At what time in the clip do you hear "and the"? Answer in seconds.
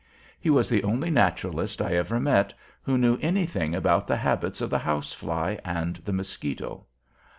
5.63-6.11